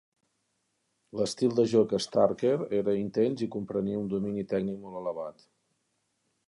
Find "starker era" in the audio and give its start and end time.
2.05-2.97